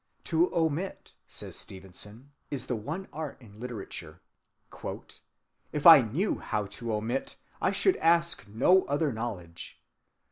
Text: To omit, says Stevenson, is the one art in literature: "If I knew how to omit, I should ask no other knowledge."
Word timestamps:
To 0.23 0.49
omit, 0.51 1.13
says 1.27 1.55
Stevenson, 1.55 2.31
is 2.49 2.65
the 2.65 2.75
one 2.75 3.07
art 3.13 3.39
in 3.39 3.59
literature: 3.59 4.19
"If 5.71 5.85
I 5.85 6.01
knew 6.01 6.39
how 6.39 6.65
to 6.65 6.91
omit, 6.95 7.35
I 7.61 7.71
should 7.71 7.97
ask 7.97 8.47
no 8.47 8.81
other 8.85 9.13
knowledge." 9.13 9.79